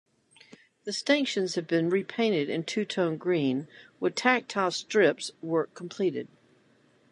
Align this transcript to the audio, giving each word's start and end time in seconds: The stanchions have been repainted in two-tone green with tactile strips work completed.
The 0.85 0.93
stanchions 0.93 1.53
have 1.53 1.67
been 1.67 1.91
repainted 1.91 2.49
in 2.49 2.63
two-tone 2.63 3.17
green 3.17 3.67
with 3.99 4.15
tactile 4.15 4.71
strips 4.71 5.29
work 5.43 5.75
completed. 5.75 6.27